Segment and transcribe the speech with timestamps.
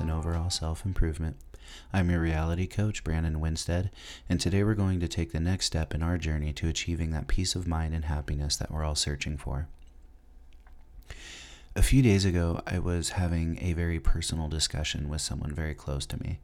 [0.00, 1.36] and overall self improvement.
[1.92, 3.90] I'm your reality coach, Brandon Winstead,
[4.28, 7.28] and today we're going to take the next step in our journey to achieving that
[7.28, 9.68] peace of mind and happiness that we're all searching for.
[11.76, 16.06] A few days ago, I was having a very personal discussion with someone very close
[16.06, 16.40] to me.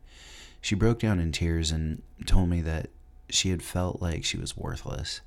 [0.60, 2.90] She broke down in tears and told me that
[3.28, 5.20] she had felt like she was worthless.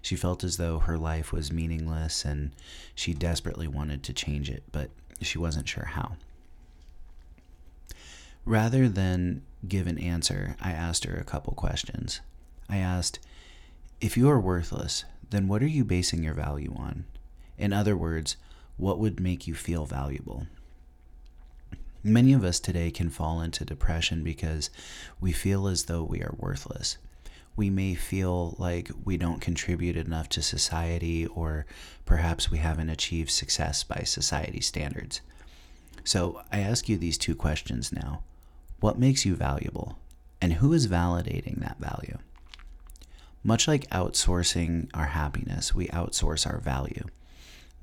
[0.00, 2.52] She felt as though her life was meaningless and
[2.94, 4.90] she desperately wanted to change it, but
[5.20, 6.16] she wasn't sure how.
[8.46, 12.20] Rather than give an answer, I asked her a couple questions.
[12.68, 13.18] I asked,
[14.00, 17.06] If you are worthless, then what are you basing your value on?
[17.58, 18.36] In other words,
[18.76, 20.46] what would make you feel valuable?
[22.04, 24.70] Many of us today can fall into depression because
[25.20, 26.98] we feel as though we are worthless.
[27.56, 31.66] We may feel like we don't contribute enough to society, or
[32.04, 35.20] perhaps we haven't achieved success by society standards.
[36.04, 38.22] So I ask you these two questions now
[38.86, 39.98] What makes you valuable?
[40.40, 42.18] And who is validating that value?
[43.42, 47.02] Much like outsourcing our happiness, we outsource our value.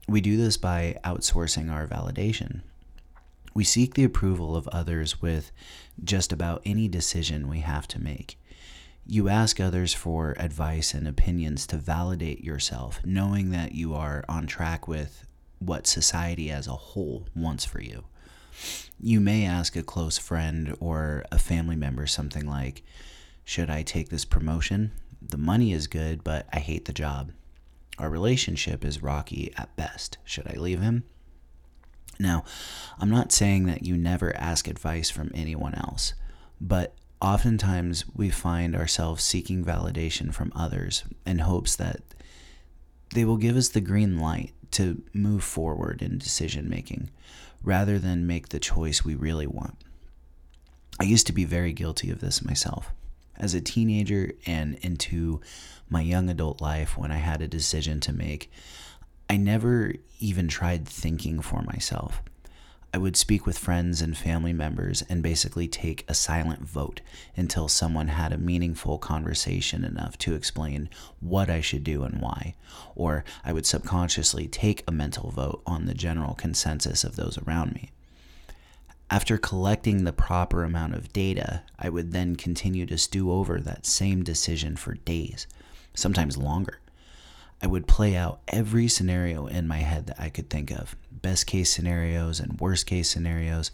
[0.08, 2.62] We do this by outsourcing our validation.
[3.54, 5.52] We seek the approval of others with
[6.02, 8.40] just about any decision we have to make.
[9.06, 14.48] You ask others for advice and opinions to validate yourself, knowing that you are on
[14.48, 15.28] track with
[15.60, 18.06] what society as a whole wants for you.
[19.00, 22.84] You may ask a close friend or a family member something like,
[23.44, 24.92] Should I take this promotion?
[25.22, 27.32] The money is good, but I hate the job.
[28.00, 30.18] Our relationship is rocky at best.
[30.24, 31.04] Should I leave him?
[32.20, 32.44] Now,
[33.00, 36.14] I'm not saying that you never ask advice from anyone else,
[36.60, 42.02] but oftentimes we find ourselves seeking validation from others in hopes that
[43.14, 47.10] they will give us the green light to move forward in decision making
[47.64, 49.76] rather than make the choice we really want.
[51.00, 52.94] I used to be very guilty of this myself.
[53.36, 55.42] As a teenager and into
[55.90, 58.52] my young adult life, when I had a decision to make,
[59.30, 62.22] I never even tried thinking for myself.
[62.96, 67.02] I would speak with friends and family members and basically take a silent vote
[67.36, 70.90] until someone had a meaningful conversation enough to explain
[71.20, 72.54] what I should do and why.
[72.94, 77.74] Or I would subconsciously take a mental vote on the general consensus of those around
[77.74, 77.90] me.
[79.10, 83.88] After collecting the proper amount of data, I would then continue to stew over that
[83.88, 85.48] same decision for days,
[85.96, 86.80] sometimes longer.
[87.64, 91.48] I would play out every scenario in my head that I could think of best
[91.48, 93.72] case scenarios and worst case scenarios.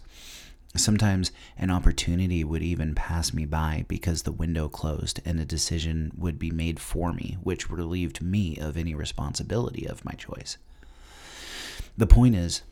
[0.76, 6.12] Sometimes an opportunity would even pass me by because the window closed and a decision
[6.16, 10.56] would be made for me, which relieved me of any responsibility of my choice.
[11.98, 12.62] The point is,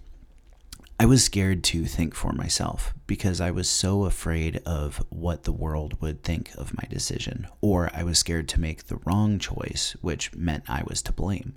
[1.01, 5.53] I was scared to think for myself because I was so afraid of what the
[5.53, 9.95] world would think of my decision, or I was scared to make the wrong choice,
[10.01, 11.55] which meant I was to blame.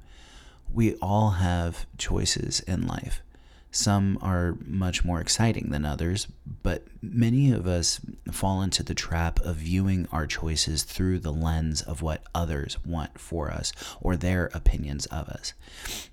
[0.72, 3.24] We all have choices in life.
[3.71, 6.27] Some are much more exciting than others,
[6.61, 11.81] but many of us fall into the trap of viewing our choices through the lens
[11.81, 13.71] of what others want for us
[14.01, 15.53] or their opinions of us.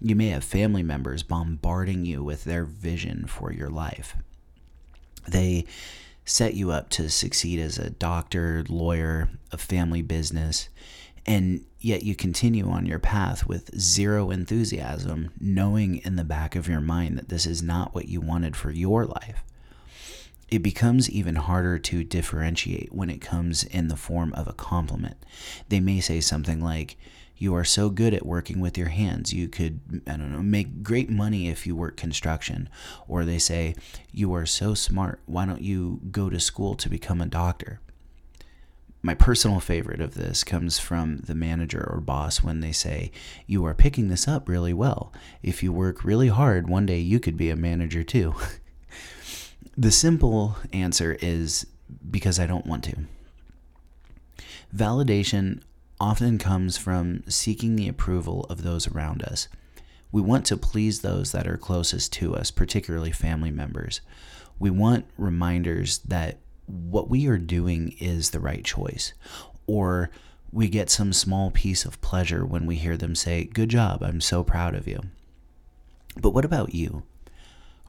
[0.00, 4.14] You may have family members bombarding you with their vision for your life.
[5.26, 5.66] They
[6.24, 10.68] set you up to succeed as a doctor, lawyer, a family business,
[11.26, 16.68] and yet you continue on your path with zero enthusiasm, knowing in the back of
[16.68, 19.44] your mind that this is not what you wanted for your life.
[20.50, 25.16] It becomes even harder to differentiate when it comes in the form of a compliment.
[25.68, 26.96] They may say something like,
[27.36, 29.34] You are so good at working with your hands.
[29.34, 32.70] You could, I don't know, make great money if you work construction.
[33.06, 33.74] Or they say,
[34.10, 35.20] You are so smart.
[35.26, 37.80] Why don't you go to school to become a doctor?
[39.02, 43.12] My personal favorite of this comes from the manager or boss when they say,
[43.46, 45.12] You are picking this up really well.
[45.42, 48.34] If you work really hard, one day you could be a manager too.
[49.76, 51.66] the simple answer is
[52.10, 52.96] because I don't want to.
[54.74, 55.62] Validation
[56.00, 59.48] often comes from seeking the approval of those around us.
[60.10, 64.00] We want to please those that are closest to us, particularly family members.
[64.58, 69.14] We want reminders that what we are doing is the right choice.
[69.66, 70.10] Or
[70.52, 74.20] we get some small piece of pleasure when we hear them say, Good job, I'm
[74.20, 75.00] so proud of you.
[76.20, 77.02] But what about you?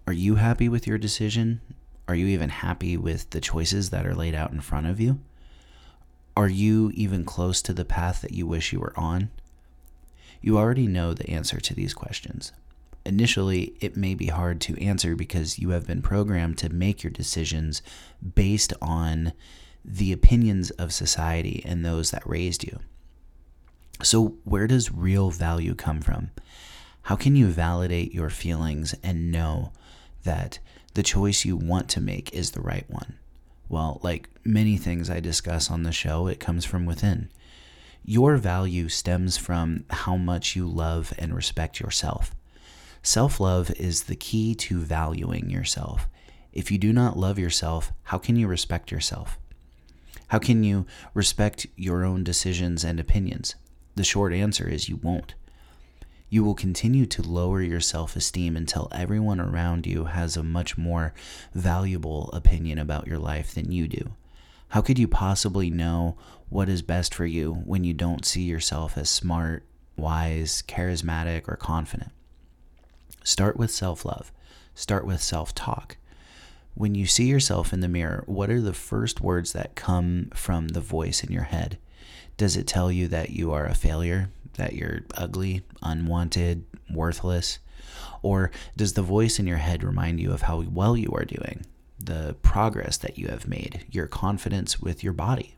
[0.08, 1.62] Are you happy with your decision?
[2.08, 5.20] Are you even happy with the choices that are laid out in front of you?
[6.36, 9.30] Are you even close to the path that you wish you were on?
[10.42, 12.54] You already know the answer to these questions.
[13.10, 17.10] Initially, it may be hard to answer because you have been programmed to make your
[17.10, 17.82] decisions
[18.36, 19.34] based on
[19.84, 22.78] the opinions of society and those that raised you.
[24.04, 26.30] So, where does real value come from?
[27.02, 29.72] How can you validate your feelings and know
[30.22, 30.60] that
[30.94, 33.18] the choice you want to make is the right one?
[33.70, 37.32] Well, like many things I discuss on the show, it comes from within.
[38.06, 42.36] Your value stems from how much you love and respect yourself.
[43.01, 46.07] Self love is the key to valuing yourself.
[46.51, 49.38] If you do not love yourself, how can you respect yourself?
[50.28, 53.56] How can you respect your own decisions and opinions?
[53.96, 55.34] The short answer is you won't.
[56.30, 60.78] You will continue to lower your self esteem until everyone around you has a much
[60.78, 61.13] more
[61.54, 64.12] valuable opinion about your life than you do.
[64.69, 66.18] How could you possibly know
[66.50, 69.66] what is best for you when you don't see yourself as smart,
[69.98, 72.12] wise, charismatic, or confident?
[73.30, 74.31] Start with self love,
[74.74, 75.98] start with self talk.
[76.74, 80.70] When you see yourself in the mirror, what are the first words that come from
[80.70, 81.78] the voice in your head?
[82.38, 87.60] Does it tell you that you are a failure, that you're ugly, unwanted, worthless?
[88.24, 91.68] Or does the voice in your head remind you of how well you are doing,
[92.00, 95.56] the progress that you have made, your confidence with your body?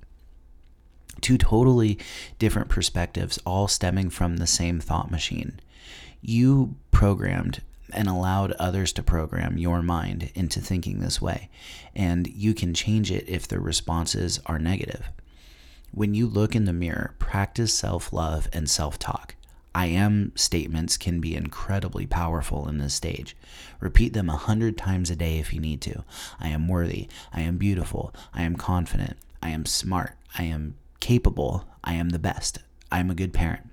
[1.22, 1.98] Two totally
[2.38, 5.62] different perspectives, all stemming from the same thought machine.
[6.22, 7.62] You programmed
[7.94, 11.50] and allowed others to program your mind into thinking this way,
[11.96, 15.10] and you can change it if the responses are negative.
[15.92, 19.36] When you look in the mirror, practice self love and self talk.
[19.74, 23.36] I am statements can be incredibly powerful in this stage.
[23.80, 26.04] Repeat them a hundred times a day if you need to.
[26.40, 27.08] I am worthy.
[27.34, 28.14] I am beautiful.
[28.34, 29.18] I am confident.
[29.42, 30.18] I am smart.
[30.38, 31.66] I am capable.
[31.84, 32.60] I am the best.
[32.92, 33.71] I am a good parent.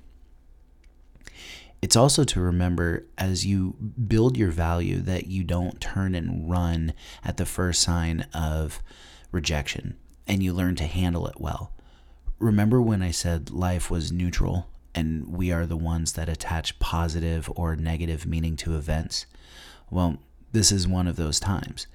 [1.80, 3.74] It's also to remember as you
[4.06, 6.92] build your value that you don't turn and run
[7.24, 8.82] at the first sign of
[9.30, 9.96] rejection
[10.26, 11.72] and you learn to handle it well.
[12.38, 17.50] Remember when I said life was neutral and we are the ones that attach positive
[17.54, 19.26] or negative meaning to events?
[19.90, 20.18] Well,
[20.52, 21.86] this is one of those times.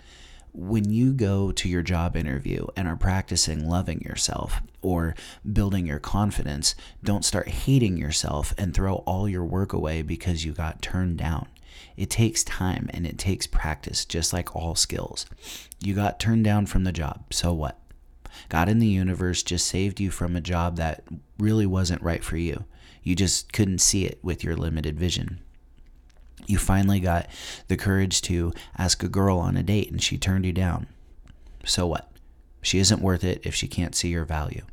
[0.55, 5.15] When you go to your job interview and are practicing loving yourself or
[5.51, 10.53] building your confidence, don't start hating yourself and throw all your work away because you
[10.53, 11.47] got turned down.
[11.97, 15.25] It takes time and it takes practice, just like all skills.
[15.79, 17.79] You got turned down from the job, so what?
[18.49, 21.03] God in the universe just saved you from a job that
[21.39, 22.65] really wasn't right for you.
[23.01, 25.39] You just couldn't see it with your limited vision.
[26.47, 27.27] You finally got
[27.67, 30.87] the courage to ask a girl on a date and she turned you down.
[31.65, 32.09] So what?
[32.61, 34.63] She isn't worth it if she can't see your value.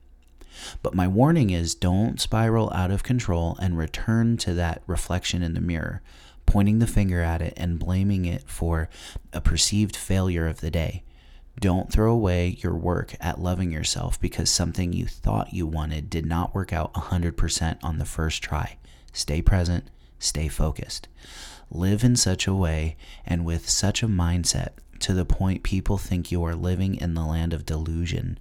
[0.83, 5.55] But my warning is don't spiral out of control and return to that reflection in
[5.55, 6.03] the mirror,
[6.47, 8.89] pointing the finger at it and blaming it for
[9.33, 11.03] a perceived failure of the day.
[11.59, 16.25] Don't throw away your work at loving yourself because something you thought you wanted did
[16.25, 18.79] not work out 100% on the first try.
[19.13, 19.85] Stay present,
[20.19, 21.09] stay focused.
[21.71, 26.31] Live in such a way and with such a mindset to the point people think
[26.31, 28.39] you are living in the land of delusion.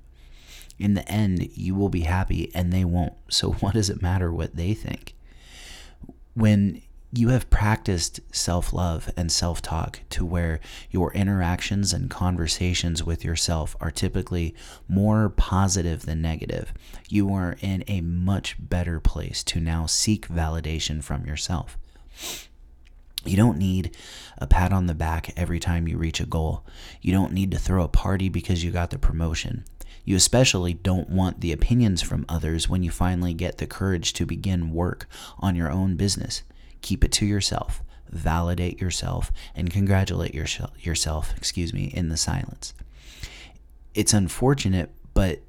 [0.77, 3.13] In the end, you will be happy and they won't.
[3.30, 5.15] So, what does it matter what they think?
[6.34, 10.60] When you have practiced self love and self talk to where
[10.92, 14.54] your interactions and conversations with yourself are typically
[14.88, 16.74] more positive than negative.
[17.08, 21.77] You are in a much better place to now seek validation from yourself.
[23.26, 23.96] You don't need
[24.38, 26.66] a pat on the back every time you reach a goal.
[27.02, 29.66] You don't need to throw a party because you got the promotion.
[30.06, 34.26] You especially don't want the opinions from others when you finally get the courage to
[34.26, 35.08] begin work
[35.40, 36.44] on your own business.
[36.82, 37.84] Keep it to yourself.
[38.10, 42.74] Validate yourself and congratulate yourself, excuse me, in the silence.
[43.94, 45.42] It's unfortunate, but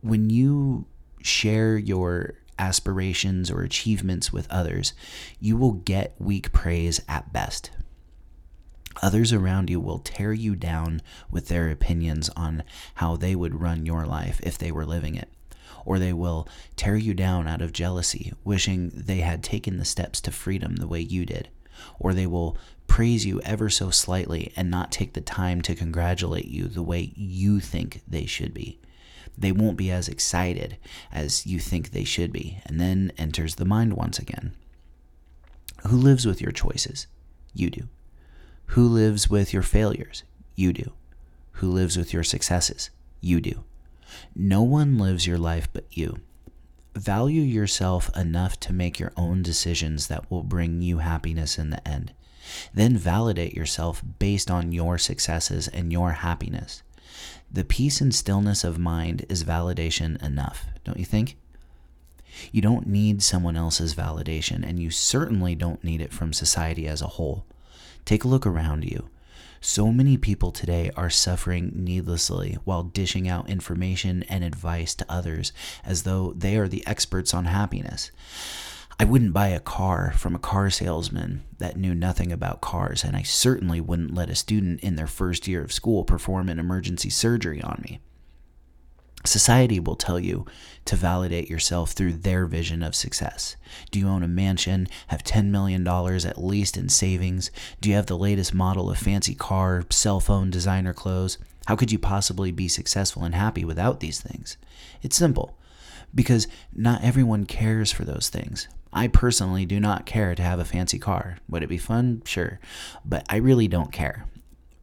[0.00, 0.86] when you
[1.22, 4.92] share your aspirations or achievements with others,
[5.40, 7.70] you will get weak praise at best.
[9.02, 11.00] Others around you will tear you down
[11.30, 15.28] with their opinions on how they would run your life if they were living it
[15.88, 16.46] or they will
[16.76, 20.86] tear you down out of jealousy, wishing they had taken the steps to freedom the
[20.86, 21.48] way you did,
[21.98, 26.46] or they will praise you ever so slightly and not take the time to congratulate
[26.46, 28.78] you the way you think they should be.
[29.38, 30.78] They won't be as excited
[31.12, 34.52] as you think they should be, and then enters the mind once again.
[35.86, 37.06] Who lives with your choices?
[37.54, 37.88] You do.
[38.72, 40.24] Who lives with your failures?
[40.56, 40.92] You do.
[41.52, 42.90] Who lives with your successes?
[43.20, 43.64] You do.
[44.34, 46.20] No one lives your life but you.
[46.94, 51.86] Value yourself enough to make your own decisions that will bring you happiness in the
[51.86, 52.12] end.
[52.74, 56.82] Then validate yourself based on your successes and your happiness.
[57.50, 61.38] The peace and stillness of mind is validation enough, don't you think?
[62.52, 67.00] You don't need someone else's validation, and you certainly don't need it from society as
[67.00, 67.46] a whole.
[68.04, 69.08] Take a look around you.
[69.60, 75.52] So many people today are suffering needlessly while dishing out information and advice to others
[75.84, 78.12] as though they are the experts on happiness.
[79.00, 83.14] I wouldn't buy a car from a car salesman that knew nothing about cars, and
[83.14, 87.08] I certainly wouldn't let a student in their first year of school perform an emergency
[87.08, 88.00] surgery on me.
[89.24, 90.46] Society will tell you
[90.84, 93.56] to validate yourself through their vision of success.
[93.92, 97.52] Do you own a mansion, have $10 million at least in savings?
[97.80, 101.38] Do you have the latest model of fancy car, cell phone, designer clothes?
[101.66, 104.56] How could you possibly be successful and happy without these things?
[105.02, 105.56] It's simple
[106.14, 108.66] because not everyone cares for those things.
[108.98, 111.38] I personally do not care to have a fancy car.
[111.48, 112.20] Would it be fun?
[112.24, 112.58] Sure.
[113.04, 114.26] But I really don't care.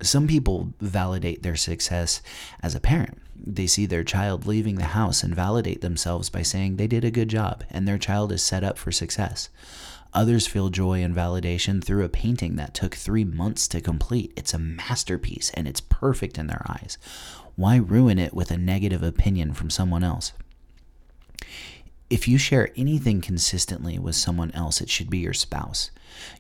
[0.01, 2.21] Some people validate their success
[2.63, 3.21] as a parent.
[3.35, 7.11] They see their child leaving the house and validate themselves by saying they did a
[7.11, 9.49] good job and their child is set up for success.
[10.13, 14.31] Others feel joy and validation through a painting that took three months to complete.
[14.37, 16.97] It's a masterpiece and it's perfect in their eyes.
[17.57, 20.31] Why ruin it with a negative opinion from someone else?
[22.15, 25.91] If you share anything consistently with someone else, it should be your spouse.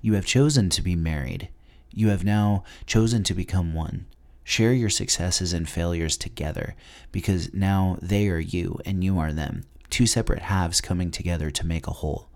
[0.01, 1.49] You have chosen to be married.
[1.91, 4.05] You have now chosen to become one.
[4.45, 6.75] Share your successes and failures together
[7.11, 9.65] because now they are you and you are them.
[9.89, 12.29] Two separate halves coming together to make a whole.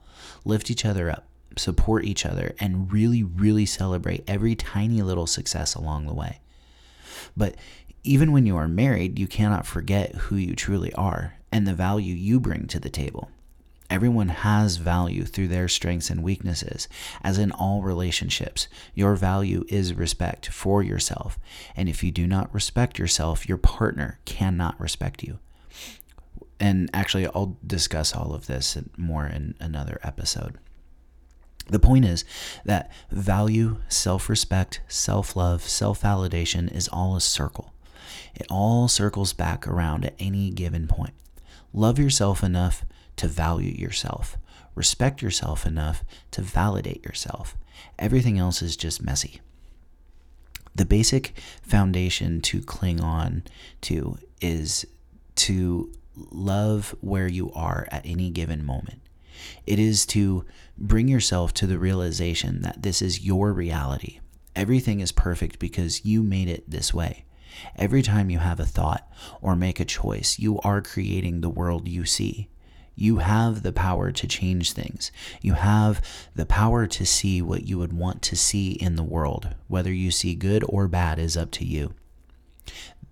[0.43, 5.75] Lift each other up, support each other, and really, really celebrate every tiny little success
[5.75, 6.41] along the way.
[7.38, 7.55] But
[8.03, 12.15] even when you are married, you cannot forget who you truly are and the value
[12.15, 13.29] you bring to the table.
[13.89, 16.88] Everyone has value through their strengths and weaknesses.
[17.24, 21.39] As in all relationships, your value is respect for yourself.
[21.75, 25.39] And if you do not respect yourself, your partner cannot respect you.
[26.60, 30.60] And actually, I'll discuss all of this more in another episode.
[31.68, 32.25] The point is
[32.65, 37.74] that value, self respect, self love, self validation is all a circle.
[38.36, 41.13] It all circles back around at any given point.
[41.74, 42.86] Love yourself enough
[43.16, 44.38] to value yourself.
[44.76, 47.58] Respect yourself enough to validate yourself.
[47.98, 49.42] Everything else is just messy.
[50.76, 53.44] The basic foundation to cling on
[53.82, 54.86] to is
[55.36, 59.02] to love where you are at any given moment.
[59.66, 60.46] It is to
[60.78, 64.20] bring yourself to the realization that this is your reality.
[64.56, 67.26] Everything is perfect because you made it this way.
[67.75, 69.08] Every time you have a thought
[69.41, 72.50] or make a choice, you are creating the world you see.
[72.96, 75.12] You have the power to change things.
[75.41, 76.01] You have
[76.36, 79.56] the power to see what you would want to see in the world.
[79.68, 81.94] Whether you see good or bad is up to you.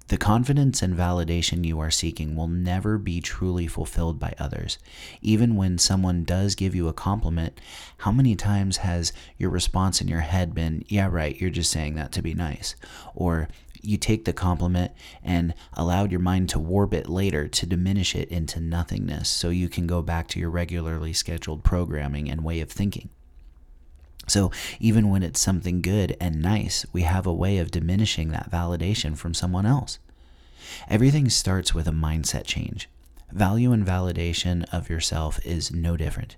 [0.09, 4.77] The confidence and validation you are seeking will never be truly fulfilled by others.
[5.21, 7.59] Even when someone does give you a compliment,
[7.97, 11.95] how many times has your response in your head been, Yeah, right, you're just saying
[11.95, 12.75] that to be nice?
[13.15, 13.49] Or,
[13.87, 14.91] you take the compliment
[15.23, 19.69] and allowed your mind to warp it later to diminish it into nothingness so you
[19.69, 23.09] can go back to your regularly scheduled programming and way of thinking.
[24.27, 24.51] So,
[24.81, 29.17] even when it's something good and nice, we have a way of diminishing that validation
[29.17, 29.99] from someone else.
[30.89, 32.89] Everything starts with a mindset change.
[33.31, 36.35] Value and validation of yourself is no different.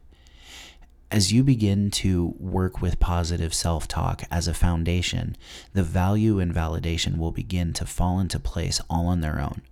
[1.11, 5.35] As you begin to work with positive self talk as a foundation,
[5.73, 9.63] the value and validation will begin to fall into place all on their own.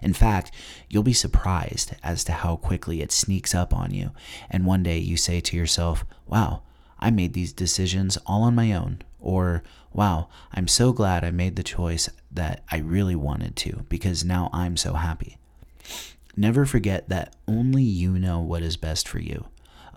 [0.00, 0.52] In fact,
[0.88, 4.12] you'll be surprised as to how quickly it sneaks up on you,
[4.48, 6.62] and one day you say to yourself, Wow,
[7.00, 11.56] I made these decisions all on my own, or Wow, I'm so glad I made
[11.56, 15.38] the choice that I really wanted to because now I'm so happy.
[16.36, 19.46] Never forget that only you know what is best for you.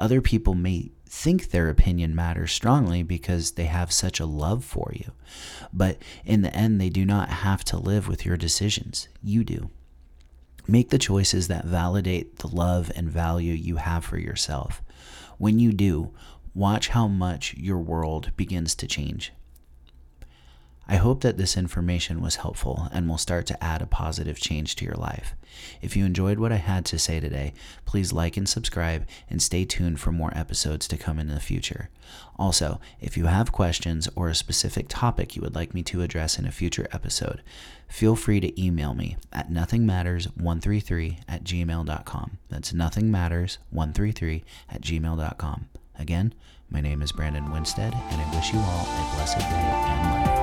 [0.02, 4.92] Other people may think their opinion matters strongly because they have such a love for
[4.96, 5.12] you.
[5.72, 9.08] But in the end, they do not have to live with your decisions.
[9.22, 9.70] You do.
[10.68, 14.82] Make the choices that validate the love and value you have for yourself.
[15.38, 16.12] When you do,
[16.56, 19.32] watch how much your world begins to change.
[20.88, 24.76] I hope that this information was helpful and will start to add a positive change
[24.76, 25.36] to your life.
[25.82, 27.54] If you enjoyed what I had to say today,
[27.86, 31.90] please like and subscribe and stay tuned for more episodes to come in the future.
[32.38, 36.40] Also, if you have questions or a specific topic you would like me to address
[36.40, 37.42] in a future episode,
[37.88, 42.38] feel free to email me at nothingmatters133 at gmail.com.
[42.50, 45.70] That's nothingmatters133 at gmail.com.
[46.00, 46.34] Again,
[46.70, 50.41] my name is Brandon Winstead, and I wish you all a blessed day and life.